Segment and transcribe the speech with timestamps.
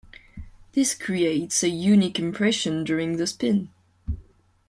[0.71, 3.69] This creates a unique impression during the spin.